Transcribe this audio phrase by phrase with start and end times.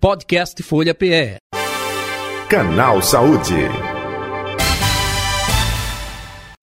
[0.00, 1.36] Podcast Folha PE.
[2.48, 3.52] Canal Saúde.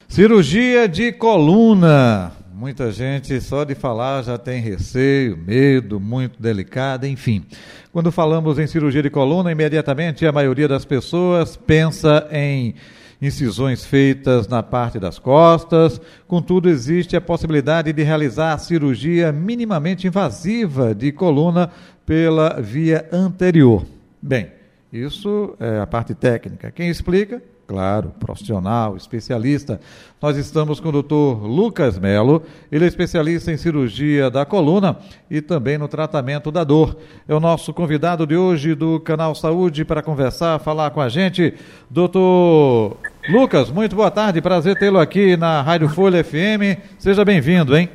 [0.10, 2.32] Cirurgia de coluna.
[2.52, 7.46] Muita gente só de falar já tem receio, medo, muito delicada, enfim.
[7.94, 12.74] Quando falamos em cirurgia de coluna, imediatamente a maioria das pessoas pensa em
[13.22, 16.00] incisões feitas na parte das costas.
[16.28, 21.72] Contudo, existe a possibilidade de realizar cirurgia minimamente invasiva de coluna
[22.06, 23.86] pela via anterior.
[24.22, 24.52] Bem,
[24.92, 26.72] isso é a parte técnica.
[26.72, 27.42] Quem explica?
[27.68, 29.82] Claro, profissional, especialista.
[30.22, 34.98] Nós estamos com o doutor Lucas Melo, ele é especialista em cirurgia da coluna
[35.30, 36.96] e também no tratamento da dor.
[37.28, 41.56] É o nosso convidado de hoje do Canal Saúde para conversar, falar com a gente.
[41.90, 42.96] Doutor
[43.28, 46.80] Lucas, muito boa tarde, prazer tê-lo aqui na Rádio Folha FM.
[46.98, 47.90] Seja bem-vindo, hein?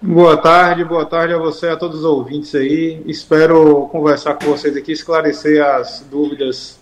[0.00, 3.02] Boa tarde, boa tarde a você, a todos os ouvintes aí.
[3.04, 6.77] Espero conversar com vocês aqui, esclarecer as dúvidas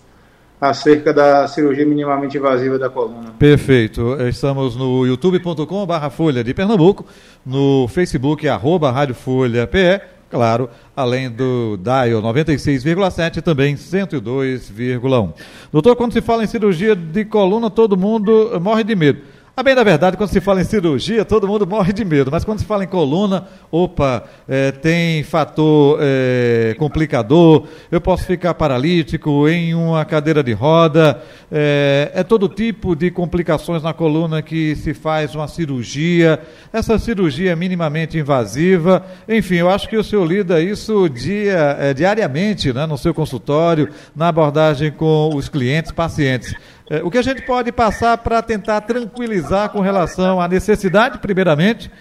[0.59, 3.33] acerca da cirurgia minimamente invasiva da coluna.
[3.37, 4.17] Perfeito.
[4.27, 7.05] Estamos no youtube.com barra Folha de Pernambuco,
[7.45, 15.33] no Facebook arroba Rádio Folha PE, claro, além do DIAL 96,7 também 102,1.
[15.71, 19.21] Doutor, quando se fala em cirurgia de coluna, todo mundo morre de medo.
[19.59, 22.45] A bem da verdade, quando se fala em cirurgia, todo mundo morre de medo, mas
[22.45, 29.49] quando se fala em coluna, opa, é, tem fator é, complicador, eu posso ficar paralítico
[29.49, 34.93] em uma cadeira de roda, é, é, todo tipo de complicações na coluna que se
[34.93, 36.39] faz uma cirurgia,
[36.71, 41.95] essa cirurgia é minimamente invasiva, enfim, eu acho que o senhor lida isso dia, é,
[41.95, 46.53] diariamente né, no seu consultório, na abordagem com os clientes, pacientes.
[46.89, 51.91] É, o que a gente pode passar para tentar tranquilizar com relação à necessidade, primeiramente,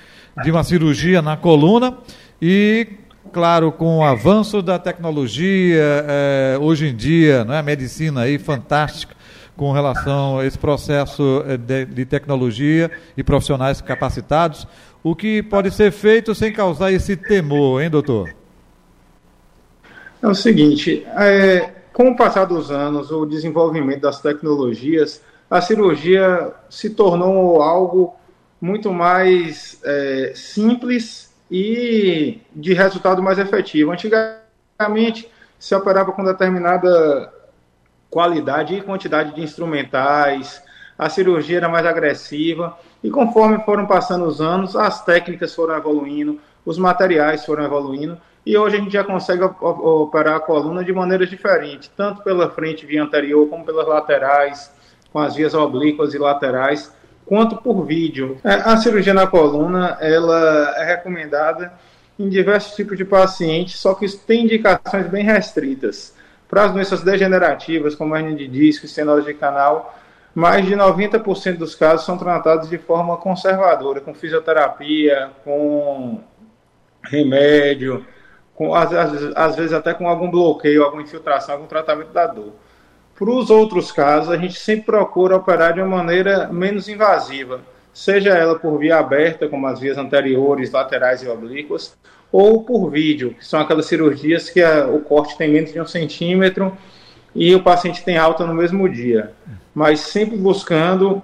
[0.44, 1.98] de uma cirurgia na coluna
[2.40, 2.86] e,
[3.32, 8.38] claro, com o avanço da tecnologia, é, hoje em dia, não é, a medicina aí
[8.38, 9.16] fantástica
[9.56, 14.68] com relação a esse processo é, de, de tecnologia e profissionais capacitados,
[15.02, 18.32] o que pode ser feito sem causar esse temor, hein, doutor?
[20.22, 26.52] É o seguinte, é, com o passar dos anos, o desenvolvimento das tecnologias, a cirurgia
[26.68, 28.14] se tornou algo
[28.60, 33.92] muito mais é, simples e de resultado mais efetivo.
[33.92, 37.32] Antigamente, se operava com determinada
[38.10, 40.62] qualidade e quantidade de instrumentais,
[40.98, 46.38] a cirurgia era mais agressiva, e conforme foram passando os anos, as técnicas foram evoluindo,
[46.62, 51.28] os materiais foram evoluindo, e hoje a gente já consegue operar a coluna de maneiras
[51.28, 54.70] diferentes, tanto pela frente via anterior, como pelas laterais,
[55.12, 56.94] com as vias oblíquas e laterais,
[57.26, 58.38] quanto por vídeo.
[58.44, 61.72] É, a cirurgia na coluna, ela é recomendada
[62.16, 66.14] em diversos tipos de pacientes, só que tem indicações bem restritas.
[66.48, 69.98] Para as doenças degenerativas, como hernia de disco estenose de canal,
[70.32, 76.20] mais de 90% dos casos são tratados de forma conservadora, com fisioterapia, com
[77.02, 78.06] remédio,
[78.56, 82.52] com, às, às, às vezes até com algum bloqueio, alguma infiltração, algum tratamento da dor.
[83.14, 87.60] Para os outros casos, a gente sempre procura operar de uma maneira menos invasiva,
[87.92, 91.96] seja ela por via aberta, como as vias anteriores, laterais e oblíquas,
[92.32, 95.86] ou por vídeo, que são aquelas cirurgias que a, o corte tem menos de um
[95.86, 96.76] centímetro
[97.34, 99.32] e o paciente tem alta no mesmo dia,
[99.74, 101.22] mas sempre buscando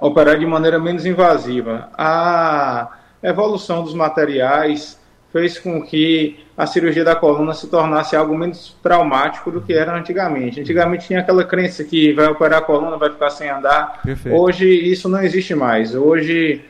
[0.00, 1.90] operar de maneira menos invasiva.
[1.96, 4.98] A evolução dos materiais,
[5.32, 9.96] fez com que a cirurgia da coluna se tornasse algo menos traumático do que era
[9.96, 10.60] antigamente.
[10.60, 14.02] Antigamente tinha aquela crença que vai operar a coluna, vai ficar sem andar.
[14.02, 14.36] Perfeito.
[14.36, 15.94] Hoje isso não existe mais.
[15.94, 16.62] Hoje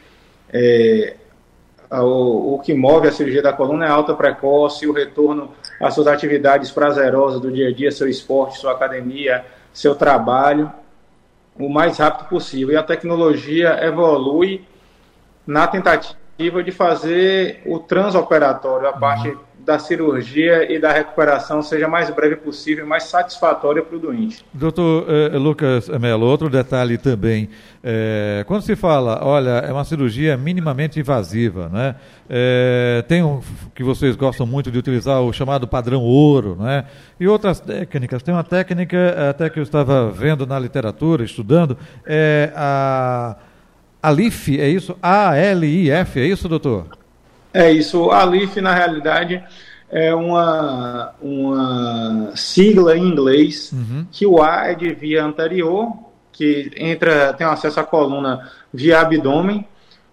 [0.52, 1.16] é,
[1.90, 5.50] o, o, que move a cirurgia da coluna é a alta precoce, o retorno
[5.80, 10.72] às suas atividades prazerosas do dia a dia, seu esporte, sua academia, seu trabalho,
[11.58, 12.74] o mais rápido possível.
[12.74, 14.64] E a tecnologia evolui
[15.44, 19.00] na tentativa de fazer o transoperatório, a uhum.
[19.00, 24.44] parte da cirurgia e da recuperação seja mais breve possível, mais satisfatória para o doente.
[24.52, 27.48] Doutor eh, Lucas Melo, outro detalhe também,
[27.82, 31.94] eh, quando se fala, olha, é uma cirurgia minimamente invasiva, né?
[32.28, 33.40] Eh, tem um
[33.72, 36.84] que vocês gostam muito de utilizar o chamado padrão ouro, né?
[37.20, 38.22] E outras técnicas.
[38.22, 43.36] Tem uma técnica até que eu estava vendo na literatura, estudando, é a
[44.02, 44.96] Alif, é isso?
[45.00, 46.86] A-L-I-F, é isso, doutor?
[47.54, 48.10] É isso.
[48.10, 49.42] Alif, na realidade,
[49.90, 54.06] é uma, uma sigla em inglês, uhum.
[54.10, 55.92] que o A é de via anterior,
[56.32, 59.66] que entra, tem acesso à coluna via abdômen,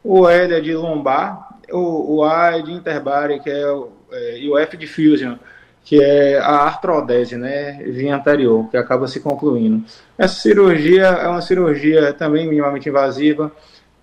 [0.04, 3.64] o L é de lombar, o, o A é de interbária, que é
[4.12, 5.36] é, UF Diffusion,
[5.84, 9.84] que é a artrodese, né, via anterior, que acaba se concluindo.
[10.18, 13.52] Essa cirurgia é uma cirurgia também minimamente invasiva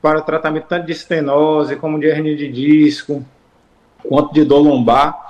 [0.01, 3.25] para tratamento tanto de estenose como de hernia de disco,
[4.03, 5.27] quanto de dor lombar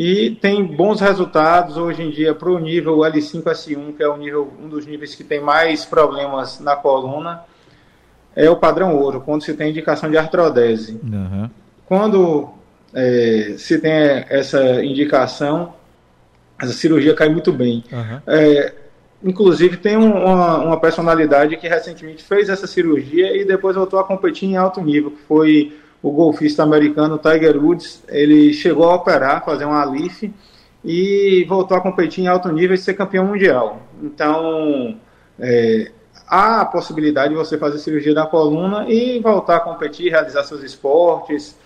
[0.00, 4.52] e tem bons resultados hoje em dia para o nível L5S1, que é o nível,
[4.62, 7.42] um dos níveis que tem mais problemas na coluna,
[8.36, 11.00] é o padrão ouro, quando se tem indicação de artrodese.
[11.02, 11.50] Uhum.
[11.84, 12.48] Quando
[12.94, 13.90] é, se tem
[14.28, 15.74] essa indicação,
[16.62, 17.82] essa cirurgia cai muito bem.
[17.90, 18.20] Uhum.
[18.28, 18.74] É,
[19.22, 24.04] inclusive, tem um, uma, uma, personalidade que recentemente fez essa cirurgia e depois voltou a
[24.04, 29.44] competir em alto nível, que foi o golfista americano Tiger Woods, ele chegou a operar,
[29.44, 30.32] fazer um Alif
[30.84, 33.82] e voltou a competir em alto nível e ser campeão mundial.
[34.00, 34.96] Então,
[35.38, 35.90] é,
[36.26, 40.62] há a possibilidade de você fazer cirurgia da coluna e voltar a competir, realizar seus
[40.62, 41.56] esportes,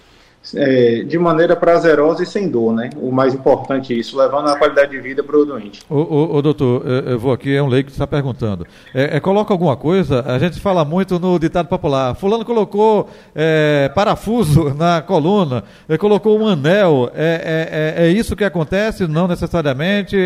[0.54, 2.90] é, de maneira prazerosa e sem dor, né?
[2.96, 5.82] O mais importante é isso, levando a qualidade de vida para o doente.
[5.88, 8.66] Ô, ô, doutor, eu vou aqui, é um leigo que está perguntando.
[8.92, 13.90] É, é, coloca alguma coisa, a gente fala muito no ditado popular, fulano colocou é,
[13.94, 19.06] parafuso na coluna, é, colocou um anel, é, é, isso que acontece?
[19.06, 20.16] Não necessariamente,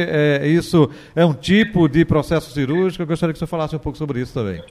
[0.44, 4.20] isso é um tipo de processo cirúrgico, eu gostaria que você falasse um pouco sobre
[4.20, 4.62] isso também.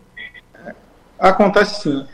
[1.20, 2.06] Acontece sim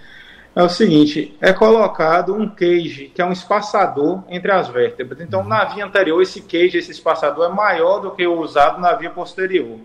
[0.56, 5.22] é o seguinte: é colocado um cage, que é um espaçador entre as vértebras.
[5.22, 8.94] Então, na via anterior, esse cage, esse espaçador, é maior do que o usado na
[8.94, 9.80] via posterior.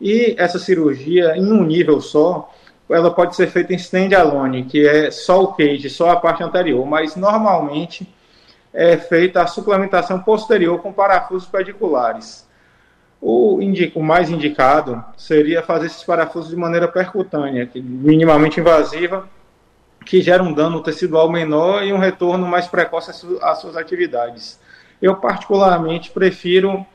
[0.00, 2.52] E essa cirurgia, em um nível só,
[2.90, 6.84] ela pode ser feita em stand-alone, que é só o cage, só a parte anterior,
[6.84, 8.12] mas normalmente
[8.74, 12.48] é feita a suplementação posterior com parafusos pediculares.
[13.20, 13.60] O,
[13.94, 19.28] o mais indicado seria fazer esses parafusos de maneira percutânea, minimamente invasiva,
[20.04, 23.10] que gera um dano tecidual menor e um retorno mais precoce
[23.40, 24.58] às suas atividades.
[25.00, 26.86] Eu, particularmente, prefiro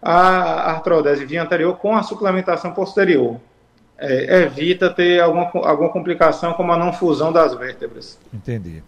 [0.00, 3.40] a artrodese via anterior com a suplementação posterior.
[3.96, 8.18] É, evita ter alguma, alguma complicação como a não fusão das vértebras.
[8.34, 8.82] Entendi.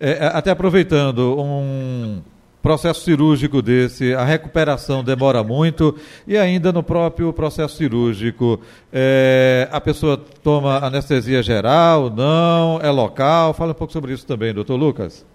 [0.00, 2.22] É, até aproveitando, um,
[2.62, 8.60] processo cirúrgico desse, a recuperação demora muito e ainda no próprio processo cirúrgico,
[8.92, 13.52] é, a pessoa toma anestesia geral, não, é local?
[13.52, 15.26] Fala um pouco sobre isso também, doutor Lucas.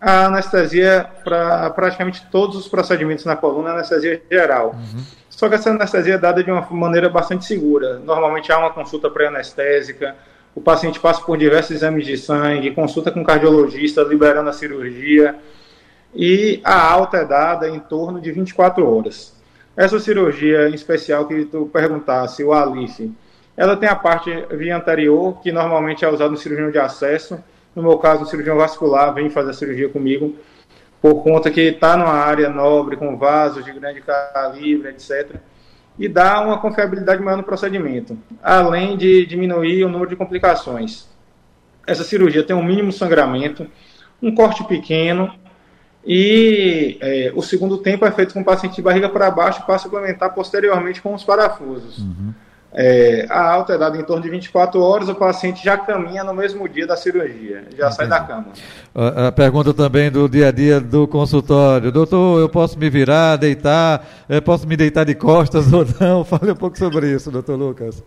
[0.00, 4.74] A anestesia para praticamente todos os procedimentos na coluna é anestesia geral.
[4.74, 5.04] Uhum.
[5.28, 8.00] Só que essa anestesia é dada de uma maneira bastante segura.
[8.00, 10.16] Normalmente há uma consulta pré-anestésica,
[10.54, 15.36] o paciente passa por diversos exames de sangue, consulta com cardiologista, liberando a cirurgia
[16.14, 19.34] e a alta é dada em torno de 24 horas.
[19.76, 23.12] Essa cirurgia em especial que tu perguntasse, o Alice,
[23.56, 27.42] ela tem a parte via anterior, que normalmente é usada no cirurgião de acesso.
[27.74, 30.34] No meu caso, o cirurgião vascular vem fazer a cirurgia comigo,
[31.00, 35.36] por conta que está numa área nobre, com vasos de grande calibre, etc.
[35.98, 41.08] E dá uma confiabilidade maior no procedimento, além de diminuir o número de complicações.
[41.86, 43.66] Essa cirurgia tem um mínimo sangramento,
[44.22, 45.32] um corte pequeno
[46.04, 49.78] e é, o segundo tempo é feito com o paciente de barriga para baixo para
[49.78, 51.98] suplementar posteriormente com os parafusos.
[51.98, 52.32] Uhum.
[52.72, 56.32] É, a alta é dada em torno de 24 horas, o paciente já caminha no
[56.32, 57.94] mesmo dia da cirurgia, já Entendi.
[57.96, 58.46] sai da cama.
[58.94, 63.36] A, a, pergunta também do dia a dia do consultório: doutor, eu posso me virar,
[63.36, 66.24] deitar, eu posso me deitar de costas ou não?
[66.24, 68.04] Fale um pouco sobre isso, doutor Lucas.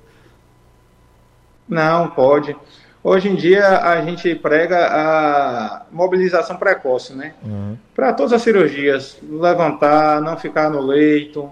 [1.68, 2.56] Não, pode.
[3.04, 7.34] Hoje em dia a gente prega a mobilização precoce, né?
[7.44, 7.78] Uhum.
[7.94, 11.52] Para todas as cirurgias, levantar, não ficar no leito,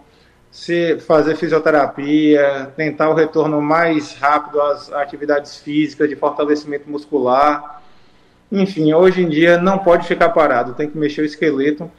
[0.50, 7.81] se fazer fisioterapia, tentar o retorno mais rápido às atividades físicas de fortalecimento muscular.
[8.50, 11.91] Enfim, hoje em dia não pode ficar parado, tem que mexer o esqueleto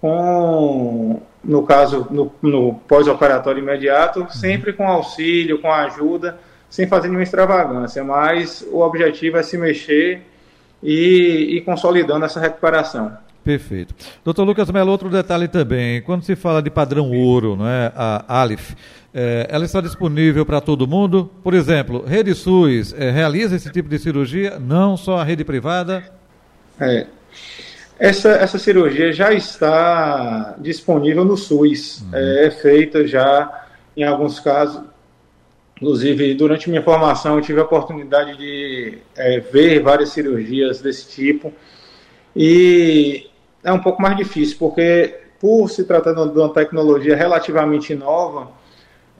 [0.00, 4.30] com, no caso, no, no pós-operatório imediato, uhum.
[4.30, 6.38] sempre com auxílio, com ajuda
[6.70, 10.22] sem fazer nenhuma extravagância, mas o objetivo é se mexer
[10.82, 13.12] e, e consolidando essa recuperação.
[13.44, 13.94] Perfeito.
[14.24, 18.40] Doutor Lucas Melo, outro detalhe também, quando se fala de padrão ouro, não é, a
[18.40, 18.76] ALIF,
[19.12, 21.30] é, ela está disponível para todo mundo?
[21.42, 26.04] Por exemplo, rede SUS é, realiza esse tipo de cirurgia, não só a rede privada?
[26.78, 27.06] É.
[27.98, 32.10] Essa, essa cirurgia já está disponível no SUS, uhum.
[32.12, 34.82] é, é feita já, em alguns casos,
[35.80, 41.52] Inclusive, durante minha formação, eu tive a oportunidade de é, ver várias cirurgias desse tipo.
[42.36, 43.30] E
[43.64, 48.50] é um pouco mais difícil, porque por se tratando de uma tecnologia relativamente nova,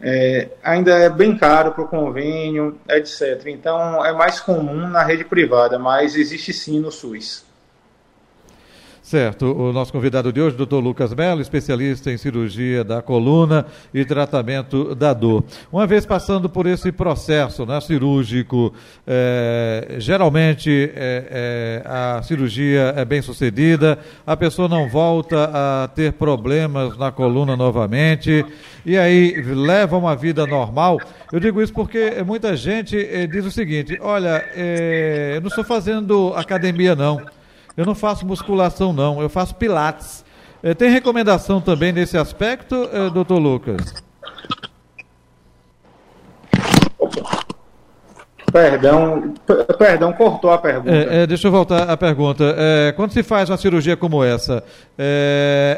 [0.02, 3.42] é, ainda é bem caro para o convênio, etc.
[3.46, 7.50] Então, é mais comum na rede privada, mas existe sim no SUS.
[9.10, 9.46] Certo.
[9.46, 14.94] O nosso convidado de hoje, doutor Lucas Mello, especialista em cirurgia da coluna e tratamento
[14.94, 15.42] da dor.
[15.72, 18.72] Uma vez passando por esse processo né, cirúrgico,
[19.04, 26.12] é, geralmente é, é, a cirurgia é bem sucedida, a pessoa não volta a ter
[26.12, 28.46] problemas na coluna novamente,
[28.86, 31.00] e aí leva uma vida normal.
[31.32, 34.44] Eu digo isso porque muita gente diz o seguinte: olha,
[35.34, 37.20] eu não estou fazendo academia, não.
[37.80, 39.22] Eu não faço musculação, não.
[39.22, 40.22] Eu faço pilates.
[40.62, 43.94] É, tem recomendação também nesse aspecto, é, doutor Lucas?
[48.52, 49.32] Perdão,
[49.78, 50.90] perdão, cortou a pergunta.
[50.90, 52.54] É, é, deixa eu voltar à pergunta.
[52.54, 54.62] É, quando se faz uma cirurgia como essa,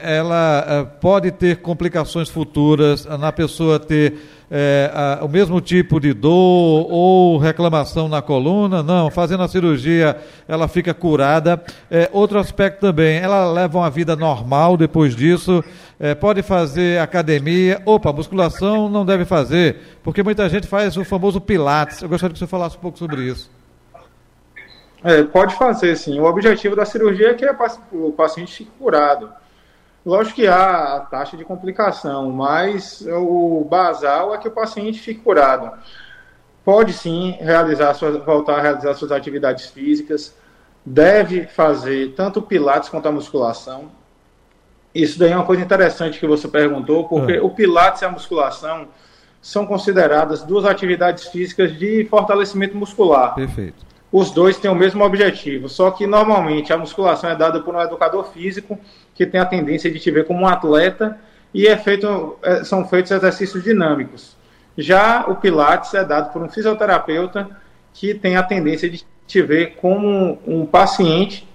[0.02, 4.14] ela pode ter complicações futuras na pessoa ter
[4.54, 10.18] é, a, o mesmo tipo de dor ou reclamação na coluna, não, fazendo a cirurgia
[10.46, 11.62] ela fica curada.
[11.90, 15.64] É, outro aspecto também, ela leva uma vida normal depois disso,
[15.98, 21.40] é, pode fazer academia, opa, musculação não deve fazer, porque muita gente faz o famoso
[21.40, 22.02] pilates.
[22.02, 23.50] Eu gostaria que você falasse um pouco sobre isso.
[25.02, 26.20] É, pode fazer, sim.
[26.20, 27.46] O objetivo da cirurgia é que
[27.90, 29.30] o paciente fique curado.
[30.04, 35.20] Lógico que há a taxa de complicação, mas o basal é que o paciente fique
[35.20, 35.70] curado.
[36.64, 40.34] Pode sim realizar suas, voltar a realizar suas atividades físicas,
[40.84, 43.90] deve fazer tanto o pilates quanto a musculação.
[44.92, 47.46] Isso daí é uma coisa interessante que você perguntou, porque uhum.
[47.46, 48.88] o pilates e a musculação
[49.40, 53.34] são consideradas duas atividades físicas de fortalecimento muscular.
[53.34, 53.91] Perfeito.
[54.12, 57.80] Os dois têm o mesmo objetivo, só que normalmente a musculação é dada por um
[57.80, 58.78] educador físico
[59.14, 61.18] que tem a tendência de te ver como um atleta
[61.54, 64.36] e é feito, é, são feitos exercícios dinâmicos.
[64.76, 67.48] Já o Pilates é dado por um fisioterapeuta
[67.94, 71.48] que tem a tendência de te ver como um paciente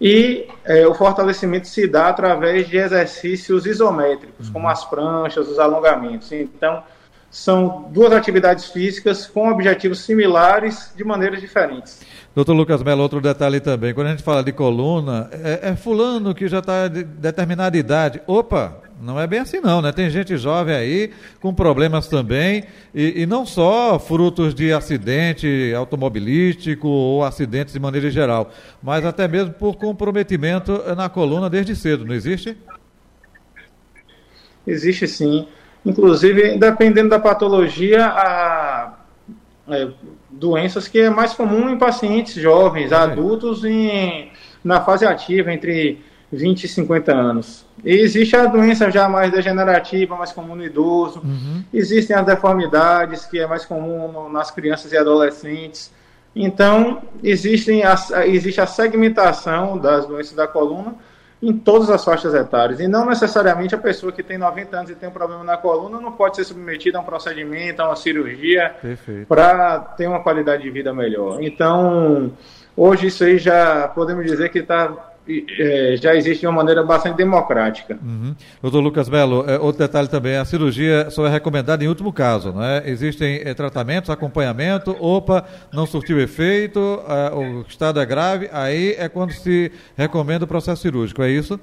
[0.00, 4.52] e é, o fortalecimento se dá através de exercícios isométricos, uhum.
[4.54, 6.30] como as pranchas, os alongamentos.
[6.32, 6.82] Então,
[7.30, 12.00] são duas atividades físicas com objetivos similares de maneiras diferentes.
[12.34, 16.34] Doutor Lucas Melo, outro detalhe também, quando a gente fala de coluna, é, é fulano
[16.34, 18.22] que já está de determinada idade.
[18.26, 19.92] Opa, não é bem assim não, né?
[19.92, 26.88] Tem gente jovem aí com problemas também, e, e, não só frutos de acidente automobilístico
[26.88, 28.50] ou acidentes de maneira geral,
[28.82, 32.56] mas até mesmo por comprometimento na coluna desde cedo, não existe?
[34.66, 35.46] Existe sim.
[35.88, 38.94] Inclusive, dependendo da patologia, a,
[39.70, 39.88] é,
[40.30, 44.30] doenças que é mais comum em pacientes jovens, adultos em,
[44.62, 47.66] na fase ativa, entre 20 e 50 anos.
[47.82, 51.20] E existe a doença já mais degenerativa, mais comum no idoso.
[51.24, 51.64] Uhum.
[51.72, 55.90] Existem as deformidades, que é mais comum no, nas crianças e adolescentes.
[56.36, 60.94] Então, existem a, existe a segmentação das doenças da coluna
[61.42, 62.80] em todas as faixas etárias.
[62.80, 66.00] E não necessariamente a pessoa que tem 90 anos e tem um problema na coluna
[66.00, 68.74] não pode ser submetida a um procedimento, a uma cirurgia,
[69.28, 71.42] para ter uma qualidade de vida melhor.
[71.42, 72.32] Então,
[72.76, 75.07] hoje isso aí já podemos dizer que está
[75.58, 77.98] é, já existe de uma maneira bastante democrática.
[78.02, 78.34] Uhum.
[78.62, 82.52] Doutor Lucas Melo, é, outro detalhe também, a cirurgia só é recomendada em último caso,
[82.52, 82.88] não é?
[82.88, 89.32] Existem é, tratamentos, acompanhamento, opa, não surtiu efeito, o estado é grave, aí é quando
[89.32, 91.58] se recomenda o processo cirúrgico, é isso?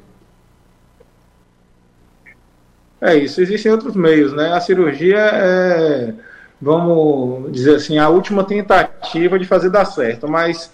[3.01, 4.53] É isso, existem outros meios, né?
[4.53, 6.13] A cirurgia é,
[6.61, 10.71] vamos dizer assim, a última tentativa de fazer dar certo, mas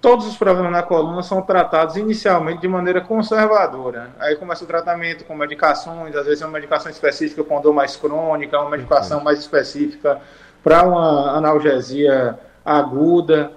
[0.00, 4.10] todos os problemas na coluna são tratados inicialmente de maneira conservadora.
[4.18, 7.96] Aí começa o tratamento com medicações, às vezes é uma medicação específica com dor mais
[7.96, 10.20] crônica, uma medicação mais específica
[10.62, 13.52] para uma analgesia aguda,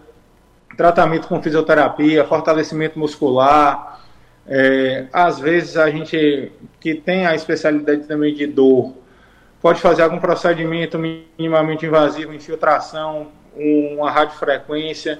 [0.75, 3.99] tratamento com fisioterapia, fortalecimento muscular.
[4.47, 8.93] É, às vezes a gente que tem a especialidade também de dor
[9.61, 15.19] pode fazer algum procedimento minimamente invasivo, infiltração, uma radiofrequência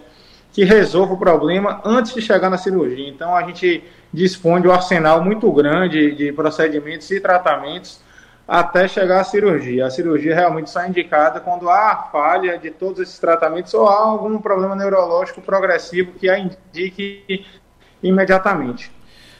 [0.51, 3.07] que resolva o problema antes de chegar na cirurgia.
[3.07, 8.01] Então a gente dispõe de um arsenal muito grande de procedimentos e tratamentos
[8.47, 9.85] até chegar à cirurgia.
[9.85, 13.97] A cirurgia realmente só é indicada quando há falha de todos esses tratamentos ou há
[13.97, 17.45] algum problema neurológico progressivo que a indique
[18.03, 18.91] imediatamente.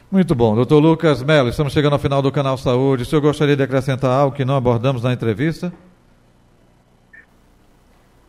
[0.10, 0.56] Muito bom.
[0.56, 3.04] Doutor Lucas Melo, estamos chegando ao final do canal Saúde.
[3.04, 5.74] O senhor gostaria de acrescentar algo que não abordamos na entrevista?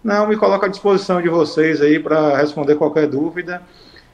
[0.02, 3.62] Não, me coloco à disposição de vocês aí para responder qualquer dúvida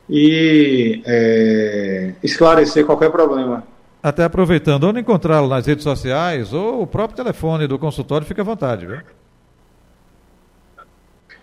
[0.08, 3.62] e é, esclarecer qualquer problema.
[4.02, 8.44] Até aproveitando, onde encontrá-lo nas redes sociais ou o próprio telefone do consultório, fica à
[8.44, 8.98] vontade, viu?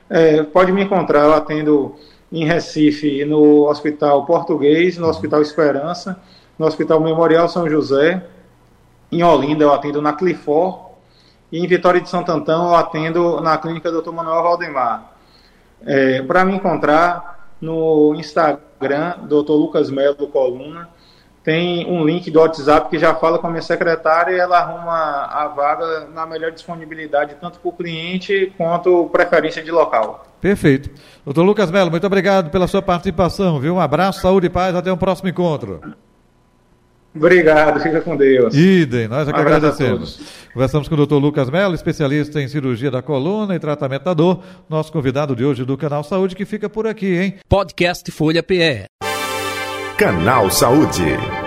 [0.09, 1.95] É, pode me encontrar, eu atendo
[2.31, 6.19] em Recife, no Hospital Português, no Hospital Esperança,
[6.57, 8.23] no Hospital Memorial São José.
[9.11, 10.84] Em Olinda, eu atendo na Clifor.
[11.51, 14.11] E em Vitória de Santo Antão, eu atendo na clínica Dr.
[14.11, 15.11] Manuel Valdemar.
[15.85, 19.51] É, Para me encontrar no Instagram, Dr.
[19.51, 20.89] Lucas Melo Coluna,
[21.45, 25.25] tem um link do WhatsApp que já fala com a minha secretária e ela arruma
[25.25, 30.25] a vaga na melhor disponibilidade, tanto para o cliente quanto preferência de local.
[30.41, 30.89] Perfeito.
[31.23, 33.75] Doutor Lucas Melo, muito obrigado pela sua participação, viu?
[33.75, 35.81] Um abraço, saúde e paz, até o um próximo encontro.
[37.15, 38.53] Obrigado, fica com Deus.
[38.53, 40.19] Idem, nós é que um agradecemos.
[40.53, 44.43] Conversamos com o doutor Lucas Melo, especialista em cirurgia da coluna e tratamento da dor,
[44.69, 47.35] nosso convidado de hoje do Canal Saúde, que fica por aqui, hein?
[47.47, 48.85] Podcast Folha PE.
[49.97, 51.44] Canal Saúde.